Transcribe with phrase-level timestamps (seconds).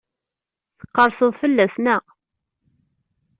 [0.79, 2.03] Tqerrseḍ fell-as, naɣ?